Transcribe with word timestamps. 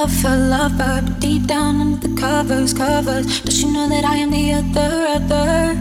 love 0.00 0.22
her, 0.22 0.36
love 0.36 0.72
her, 0.72 1.02
but 1.02 1.20
deep 1.20 1.46
down 1.46 1.78
under 1.78 2.08
the 2.08 2.16
covers, 2.18 2.72
covers, 2.72 3.42
does 3.42 3.58
she 3.58 3.70
know 3.70 3.86
that 3.86 4.02
I 4.02 4.16
am 4.16 4.30
the 4.30 4.54
other, 4.54 4.92
other? 5.16 5.76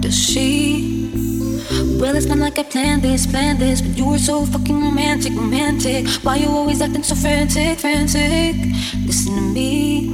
Does 0.00 0.14
she? 0.14 1.10
Well, 1.98 2.14
it's 2.14 2.26
not 2.26 2.36
like 2.36 2.58
I 2.58 2.64
planned 2.64 3.00
this, 3.00 3.26
planned 3.26 3.60
this, 3.60 3.80
but 3.80 3.96
you 3.96 4.10
were 4.10 4.18
so 4.18 4.44
fucking 4.44 4.78
romantic, 4.78 5.32
romantic. 5.32 6.06
Why 6.22 6.36
you 6.36 6.48
always 6.48 6.82
acting 6.82 7.02
so 7.02 7.14
frantic, 7.14 7.78
frantic? 7.78 8.56
Listen 9.06 9.36
to 9.36 9.40
me. 9.40 10.10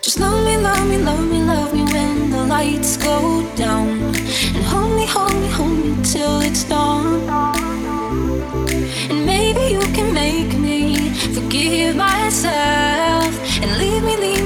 Just 0.00 0.20
love 0.20 0.44
me, 0.44 0.56
love 0.56 0.88
me, 0.88 0.98
love 0.98 1.26
me, 1.32 1.42
love 1.42 1.74
me 1.74 1.82
when 1.82 2.30
the 2.30 2.46
lights 2.46 2.96
go 2.96 3.44
down, 3.56 3.88
and 4.54 4.64
hold 4.70 4.94
me, 4.94 5.04
hold 5.04 5.34
me, 5.34 5.48
hold 5.48 5.76
me 5.76 6.04
till 6.04 6.42
it's 6.42 6.62
dawn. 6.62 7.67
Forgive 11.34 11.96
myself 11.96 13.32
and 13.62 13.78
leave 13.78 14.02
me, 14.02 14.16
leave 14.16 14.37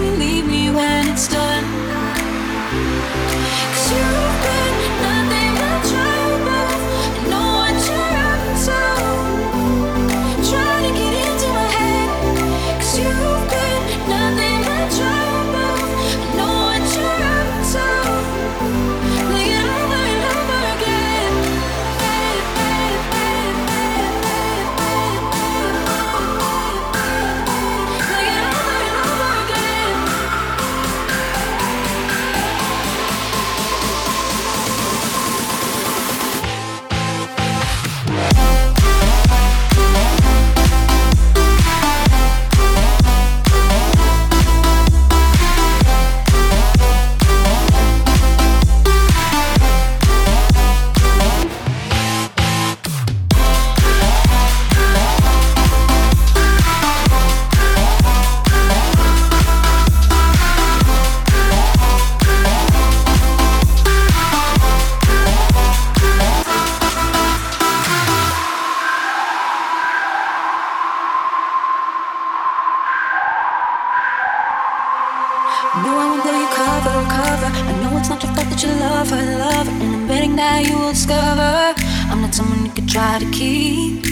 No, 75.82 75.90
I 75.98 76.04
won't 76.10 76.24
let 76.24 76.36
you 76.42 76.50
cover, 76.58 76.96
cover. 77.16 77.50
I 77.70 77.72
know 77.82 77.98
it's 77.98 78.08
not 78.08 78.22
your 78.22 78.32
fault 78.34 78.48
that 78.50 78.62
you 78.62 78.72
love 78.80 79.10
her, 79.10 79.38
love 79.38 79.66
her. 79.66 79.84
And 79.84 79.94
I'm 79.96 80.08
betting 80.08 80.36
that 80.36 80.66
you 80.66 80.78
will 80.78 80.90
discover 80.90 81.74
I'm 82.10 82.20
not 82.20 82.34
someone 82.34 82.66
you 82.66 82.72
could 82.72 82.88
try 82.88 83.18
to 83.18 83.30
keep. 83.30 84.04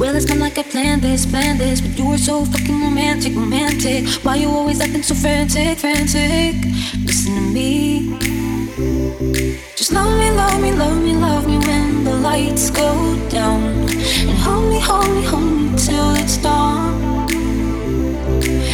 Well, 0.00 0.16
it's 0.16 0.26
not 0.26 0.38
like 0.38 0.58
I 0.58 0.64
planned 0.64 1.02
this, 1.02 1.24
planned 1.24 1.60
this, 1.60 1.80
but 1.80 1.96
you 1.96 2.08
were 2.08 2.18
so 2.18 2.44
fucking 2.44 2.80
romantic, 2.82 3.34
romantic. 3.34 4.08
Why 4.24 4.36
you 4.36 4.48
always 4.48 4.80
acting 4.80 5.02
so 5.02 5.14
frantic, 5.14 5.78
frantic? 5.78 6.56
Listen 7.06 7.34
to 7.36 7.40
me. 7.40 8.18
Just 9.76 9.92
love 9.92 10.18
me, 10.18 10.30
love 10.32 10.60
me, 10.60 10.72
love 10.72 11.02
me, 11.02 11.14
love 11.14 11.46
me 11.46 11.58
when 11.58 12.04
the 12.04 12.14
lights 12.14 12.70
go 12.70 12.90
down. 13.28 13.62
And 13.62 14.38
hold 14.38 14.68
me, 14.68 14.80
hold 14.80 15.08
me, 15.14 15.22
hold 15.22 15.44
me 15.44 15.78
till 15.78 16.14
it's 16.16 16.36
dawn. 16.38 17.30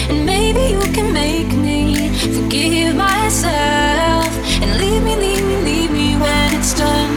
And 0.09 0.25
maybe 0.25 0.60
you 0.72 0.81
can 0.93 1.12
make 1.12 1.57
forgive 2.19 2.97
myself 2.97 4.29
and 4.62 4.81
leave 4.81 5.03
me, 5.05 5.15
leave 5.17 5.45
me, 5.45 5.56
leave 5.62 5.91
me 5.91 6.17
when 6.17 6.55
it's 6.55 6.75
done. 6.75 7.07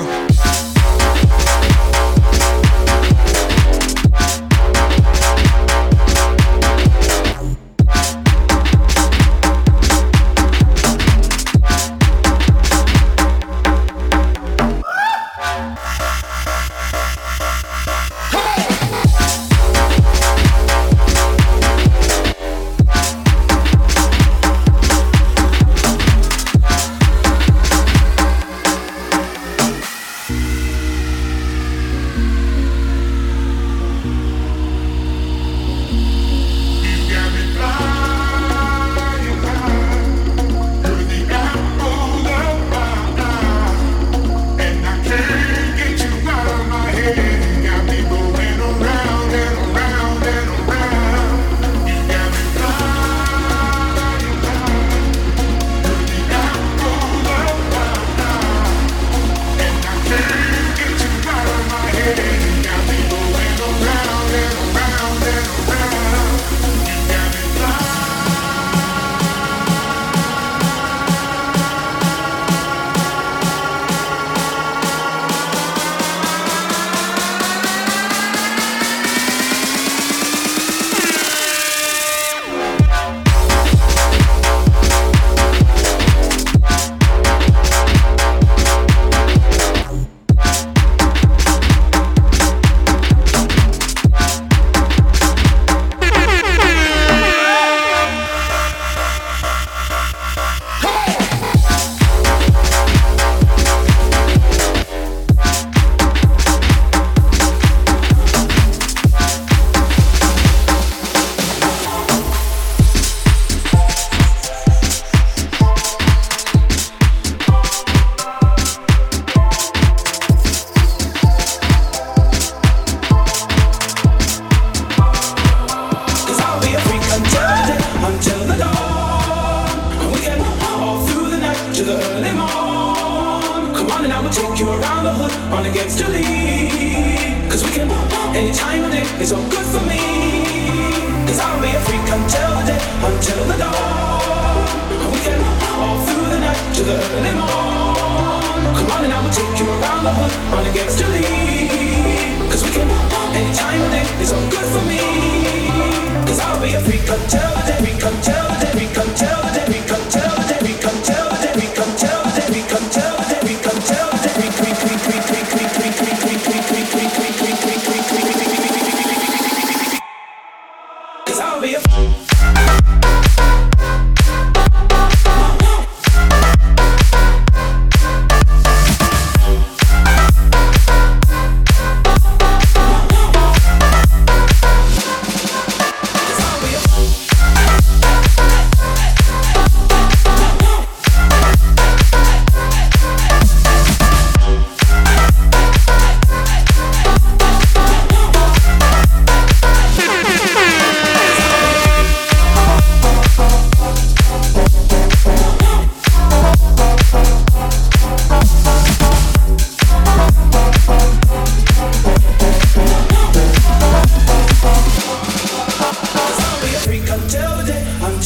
Motherfucker. 0.00 1.27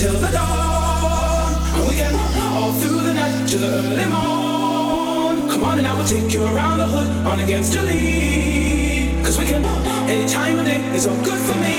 till 0.03 0.19
the 0.19 0.33
dawn. 0.33 1.55
And 1.77 1.89
we 1.89 1.95
can 1.95 2.13
run 2.13 2.35
all 2.59 2.73
through 2.73 3.03
the 3.09 3.15
night 3.15 3.47
to 3.51 3.57
the 3.57 3.69
early 3.69 4.07
morn. 4.15 5.49
Come 5.49 5.63
on 5.63 5.79
and 5.79 5.87
I 5.87 5.95
will 5.97 6.05
take 6.05 6.33
you 6.35 6.43
around 6.45 6.79
the 6.79 6.89
hood 6.95 7.09
on 7.25 7.39
against 7.39 7.73
your 7.73 7.85
lead. 7.85 9.25
Cause 9.25 9.39
we 9.39 9.45
can 9.45 9.63
run 9.63 9.81
any 10.11 10.27
time 10.29 10.59
of 10.59 10.67
day, 10.67 10.81
is 10.97 11.07
all 11.07 11.23
good 11.23 11.41
for 11.49 11.57
me. 11.65 11.79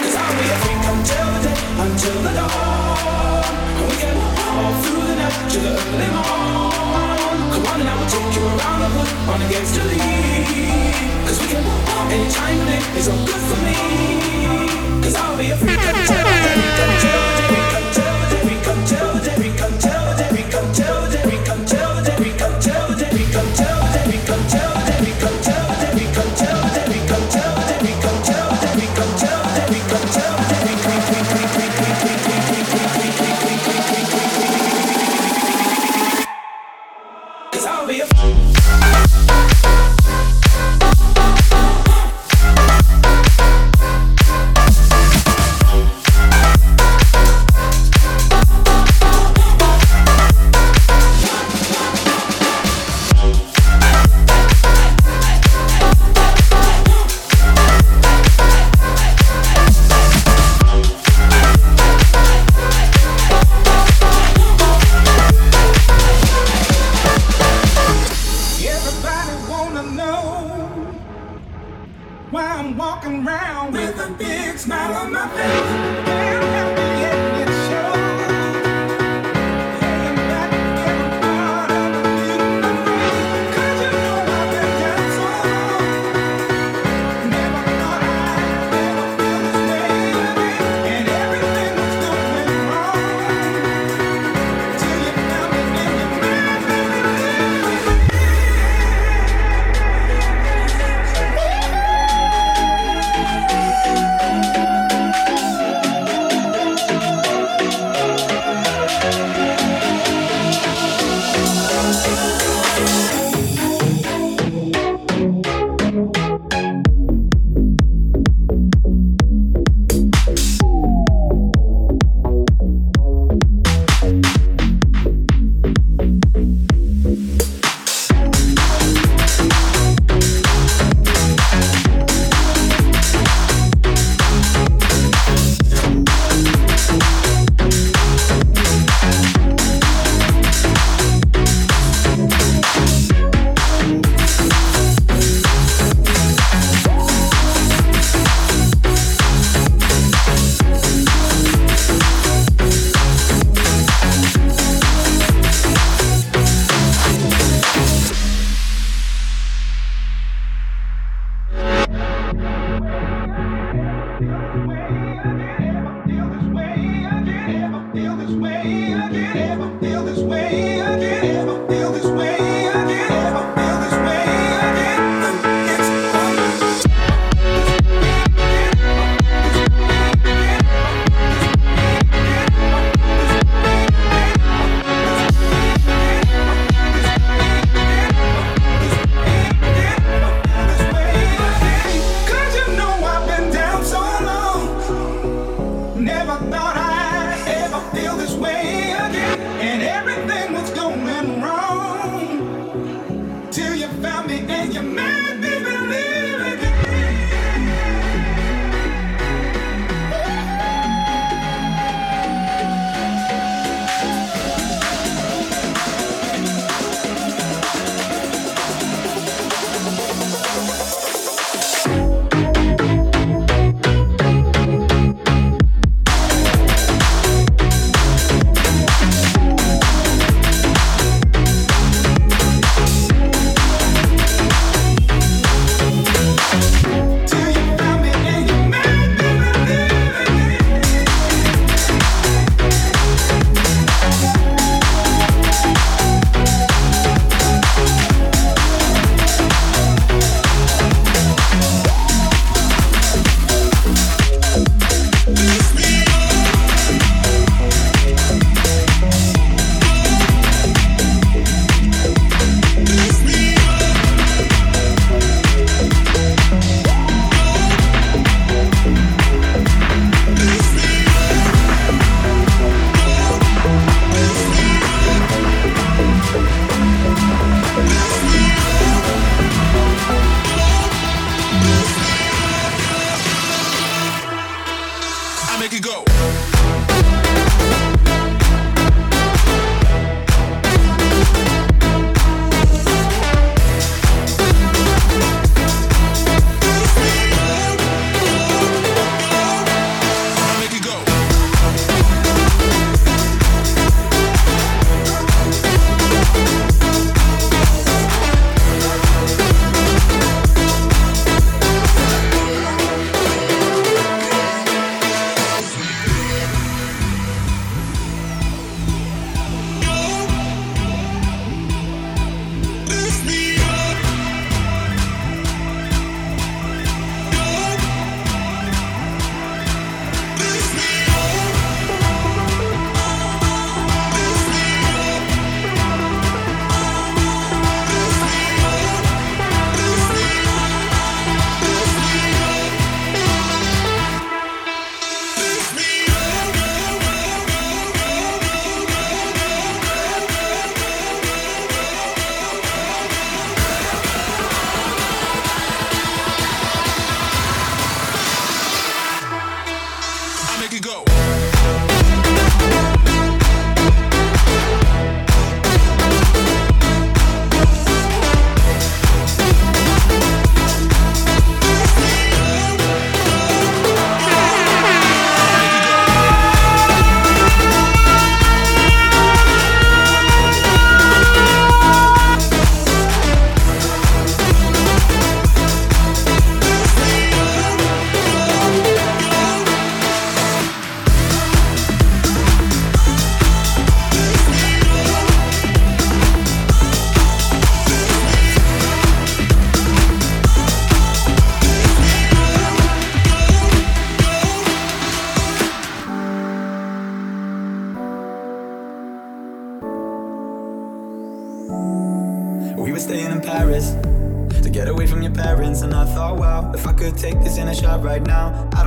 Cause 0.00 0.16
I'll 0.22 0.36
be 0.40 0.46
a 0.54 0.58
freak 0.62 0.84
until 0.94 1.26
the 1.34 1.40
day, 1.46 1.58
until 1.84 2.18
the 2.26 2.32
dawn. 2.40 3.44
And 3.78 3.86
we 3.90 3.96
can 4.02 4.16
run 4.16 4.43
all 4.56 4.74
through 4.82 5.04
the 5.10 5.16
night 5.16 5.50
to 5.50 5.58
the 5.58 5.72
early 5.74 6.08
morn. 6.14 7.38
Come 7.52 7.66
on 7.70 7.80
and 7.82 7.88
I 7.90 7.94
will 7.98 8.10
take 8.14 8.30
you 8.36 8.44
around 8.54 8.80
the 8.84 8.88
hood 8.94 9.10
on 9.32 9.40
against 9.46 9.74
the 9.74 9.84
lead. 9.90 11.26
Cause 11.26 11.38
we 11.40 11.46
can 11.52 11.62
move 11.64 11.88
on 11.96 12.06
any 12.12 12.28
time 12.30 12.58
of 12.60 12.66
day, 12.70 12.82
it's 12.98 13.08
all 13.08 13.22
good 13.26 13.42
for 13.50 13.58
me. 13.66 13.78
Cause 15.02 15.14
I'll 15.16 15.36
be 15.36 15.50
a 15.50 15.56
freak 15.56 15.78
until 15.78 16.22
the 16.22 16.36
day, 16.46 16.58
until 16.86 17.20
the 17.26 17.44
day, 17.50 17.66
until 17.78 18.10
come, 18.20 18.30
day, 18.30 18.70
until 18.70 18.98
the. 18.98 19.03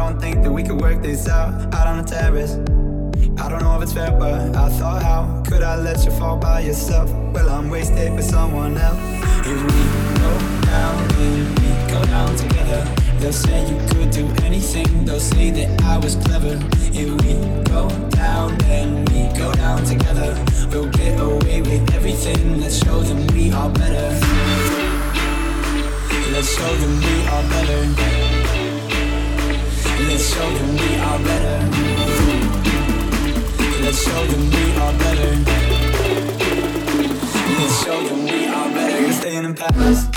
don't 0.07 0.21
think 0.21 0.41
that 0.41 0.51
we 0.51 0.63
could 0.63 0.79
work 0.79 1.01
this 1.01 1.27
out 1.27 1.51
out 1.73 1.87
on 1.87 1.97
the 1.97 2.09
terrace. 2.09 2.53
I 3.43 3.49
don't 3.49 3.61
know 3.61 3.75
if 3.75 3.83
it's 3.83 3.91
fair, 3.91 4.11
but 4.11 4.55
I 4.55 4.69
thought, 4.69 5.03
how 5.03 5.43
could 5.45 5.61
I 5.61 5.75
let 5.75 6.05
you 6.05 6.11
fall 6.11 6.37
by 6.37 6.61
yourself? 6.61 7.11
Well, 7.33 7.49
I'm 7.49 7.69
wasted 7.69 8.13
with 8.13 8.23
someone 8.23 8.77
else. 8.77 8.97
If 9.51 9.59
we 9.69 9.81
go 10.23 10.31
down, 10.63 11.07
then 11.09 11.55
we 11.59 11.69
go 11.91 12.01
down 12.05 12.35
together. 12.37 12.81
They'll 13.19 13.33
say 13.33 13.59
you 13.69 13.77
could 13.89 14.11
do 14.11 14.25
anything, 14.45 15.03
they'll 15.03 15.19
say 15.19 15.49
that 15.51 15.81
I 15.83 15.97
was 15.97 16.15
clever. 16.15 16.55
If 17.01 17.09
we 17.21 17.33
go 17.65 17.89
down, 18.11 18.57
then 18.59 19.03
we 19.11 19.27
go 19.37 19.51
down 19.55 19.83
together. 19.83 20.31
We'll 20.71 20.89
get 20.89 21.19
away 21.19 21.61
with 21.61 21.93
everything, 21.93 22.61
let's 22.61 22.77
show 22.81 23.01
them 23.01 23.27
we 23.35 23.51
are 23.51 23.69
better. 23.69 24.07
Let's 26.31 26.55
show 26.55 26.75
them 26.75 26.93
we 27.01 27.27
are 27.27 27.43
better. 27.49 28.36
Let's 30.17 30.33
show 30.33 30.49
them 30.49 30.73
we 30.73 30.95
are 30.95 31.19
better. 31.19 31.59
Let's 33.83 34.01
show 34.03 34.25
them 34.25 34.49
we 34.49 34.63
are 34.75 34.93
better. 34.97 35.31
Let's 37.59 37.83
show 37.83 38.01
them 38.07 38.23
we 38.23 38.47
are 38.47 38.69
better. 38.73 39.03
We're 39.03 39.13
staying 39.13 39.45
in 39.45 39.53
Paris. 39.53 40.07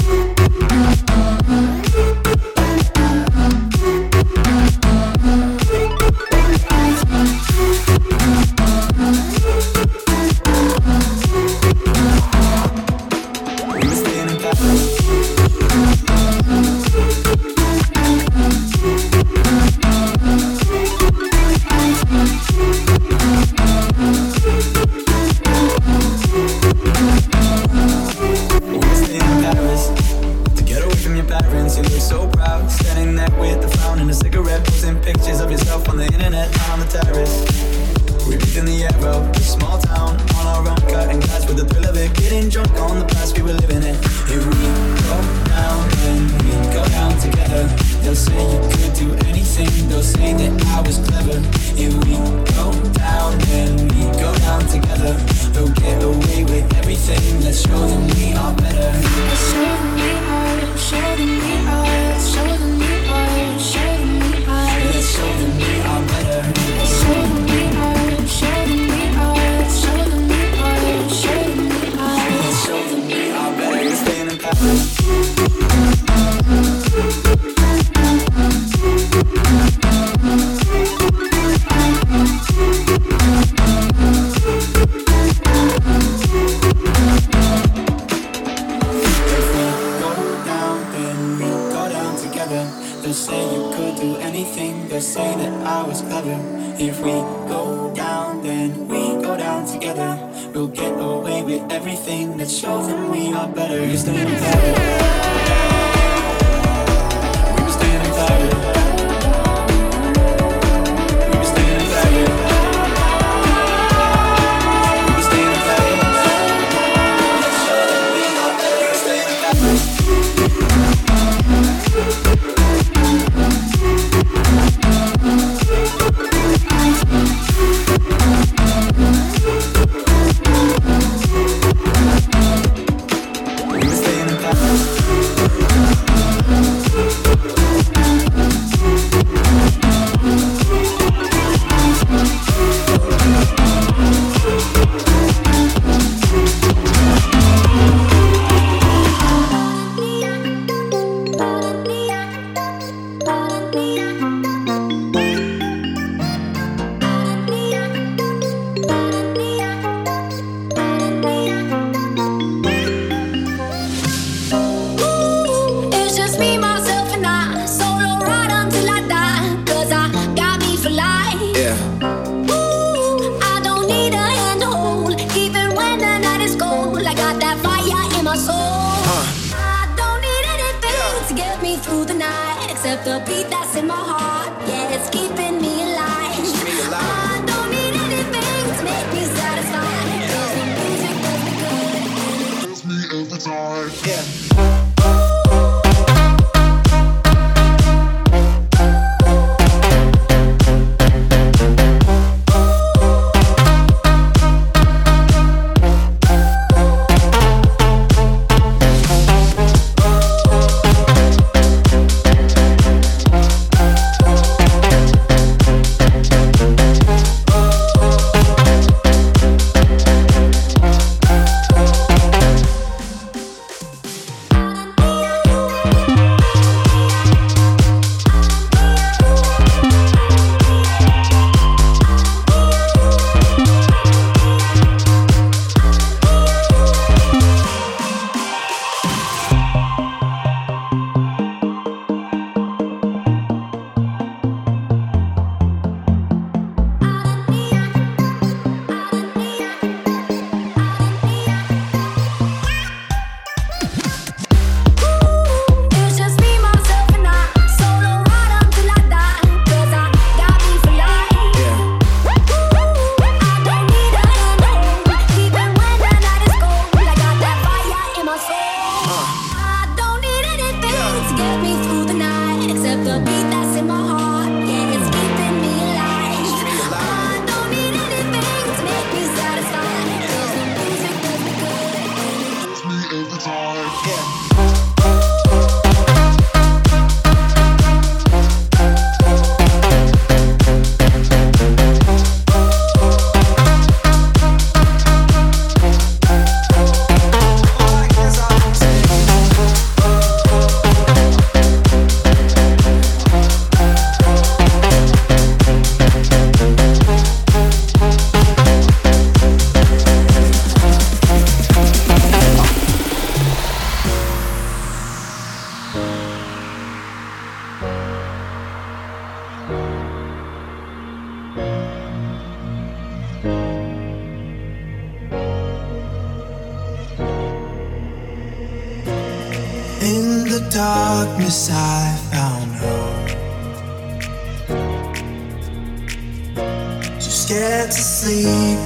the 183.04 183.22
beat 183.26 183.48
that's 183.48 183.76
in 183.76 183.86
my 183.86 183.94
heart. 183.94 184.68
Yeah, 184.68 184.94
it's 184.94 185.08
keeping. 185.10 185.39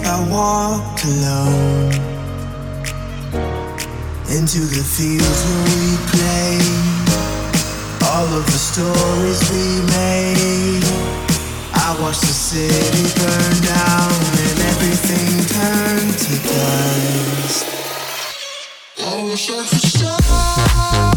I 0.06 0.20
walk 0.30 1.02
alone 1.04 1.92
into 4.28 4.60
the 4.60 4.84
fields 4.84 5.40
where 5.48 5.64
we 5.64 5.96
play. 6.12 6.58
All 8.12 8.28
of 8.36 8.44
the 8.44 8.60
stories 8.70 9.40
we 9.50 9.80
made. 9.96 10.84
I 11.72 11.96
watch 12.02 12.20
the 12.20 12.26
city 12.26 13.04
burn 13.18 13.56
down 13.64 14.12
and 14.44 14.58
everything 14.72 15.40
turn 15.56 16.04
to 16.24 16.34
dust. 16.48 17.64
I 19.00 19.22
wish 19.24 19.50
I 19.50 19.64
could 19.66 19.80
show. 19.80 21.13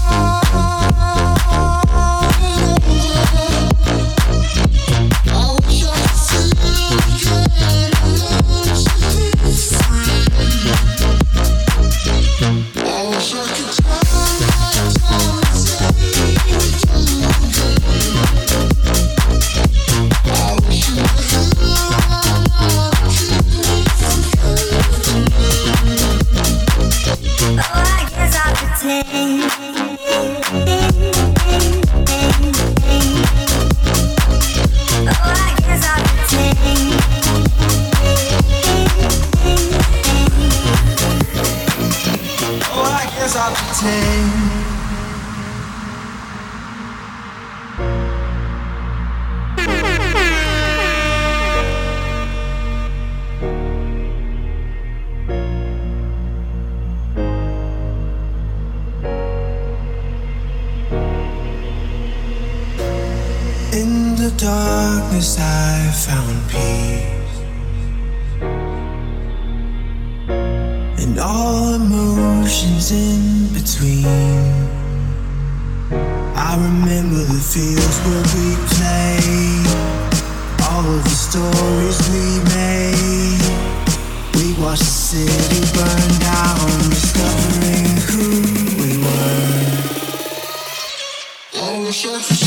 emotions. 92.06 92.47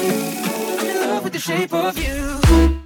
shape 1.41 1.73
of 1.73 1.97
you. 1.97 2.80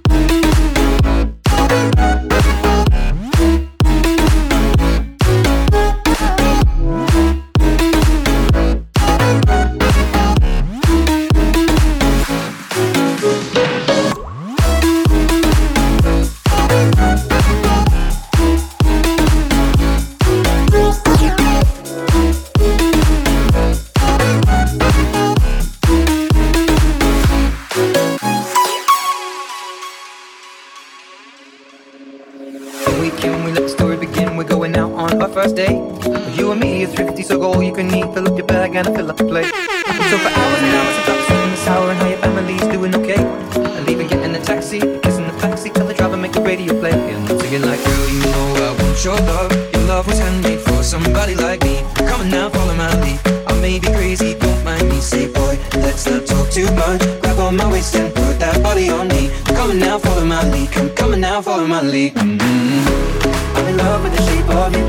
your 49.06 49.20
love. 49.30 49.52
Your 49.72 49.84
love 49.84 50.06
was 50.08 50.18
handmade 50.18 50.58
for 50.58 50.82
somebody 50.82 51.36
like 51.36 51.62
me. 51.62 51.76
Come 51.94 52.22
on 52.22 52.28
now, 52.28 52.50
follow 52.50 52.74
my 52.74 52.92
lead. 53.02 53.20
I 53.46 53.52
may 53.60 53.78
be 53.78 53.86
crazy, 53.86 54.34
don't 54.34 54.64
mind 54.64 54.88
me. 54.88 54.98
Say, 54.98 55.28
boy, 55.32 55.54
let's 55.84 56.04
not 56.10 56.26
talk 56.26 56.50
too 56.50 56.66
much. 56.74 57.00
Grab 57.22 57.38
on 57.38 57.56
my 57.56 57.70
waist 57.70 57.94
and 57.94 58.12
put 58.12 58.34
that 58.40 58.60
body 58.64 58.90
on 58.90 59.06
me. 59.06 59.30
Come 59.46 59.70
on 59.70 59.78
now, 59.78 59.98
follow 60.00 60.24
my 60.24 60.42
lead. 60.50 60.72
Come, 60.72 60.90
come 60.90 61.12
on 61.12 61.20
now, 61.20 61.40
follow 61.40 61.68
my 61.68 61.82
lead. 61.82 62.14
Mm-hmm. 62.14 63.56
I'm 63.56 63.66
in 63.68 63.76
love 63.76 64.02
with 64.02 64.12
the 64.16 64.22
shape 64.26 64.50
of 64.60 64.74
you. 64.74 64.84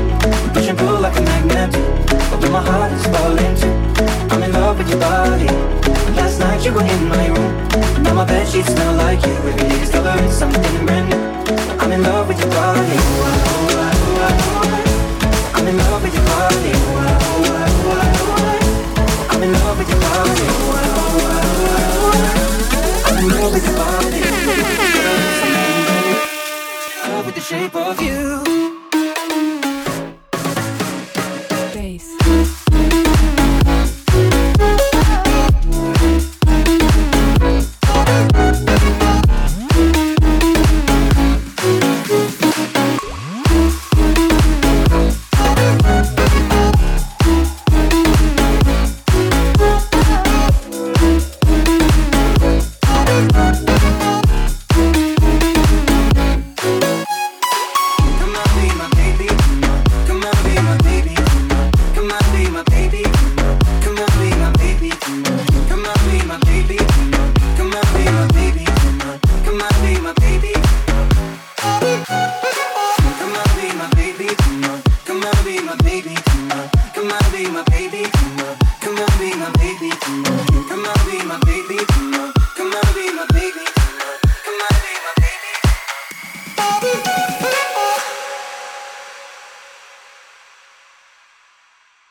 Push 0.52 0.68
and 0.68 0.78
pull 0.78 0.98
like 0.98 1.16
a 1.16 1.22
magnet. 1.22 1.70
Although 2.32 2.50
my 2.50 2.62
heart 2.70 2.90
is 2.90 3.06
falling 3.14 3.54
too. 3.60 3.74
I'm 4.34 4.42
in 4.42 4.52
love 4.52 4.78
with 4.78 4.90
your 4.90 4.98
body. 4.98 5.46
Last 6.18 6.40
night 6.40 6.64
you 6.66 6.72
were 6.72 6.82
in 6.82 7.08
my 7.08 7.26
room. 7.28 7.54
Now 8.02 8.14
my 8.14 8.24
bed 8.24 8.48
sheets 8.48 8.72
smell 8.72 8.94
like 8.94 9.24
you. 9.24 9.32
Every 9.32 9.54
day 9.62 9.78
discovering 9.78 10.32
something 10.32 10.86
brand 10.86 11.06
new. 11.08 11.22
I'm 11.78 11.92
in 11.92 12.02
love 12.02 12.26
with 12.26 12.40
your 12.40 12.50
body. 12.50 12.98
Oh, 12.98 13.44
oh, 13.46 13.74
oh. 13.76 13.87
I'm 15.54 15.66
in 15.66 15.76
love 15.76 16.07